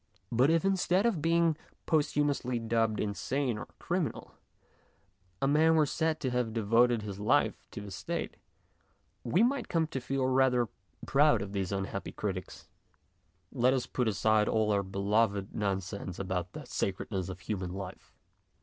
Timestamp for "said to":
5.85-6.31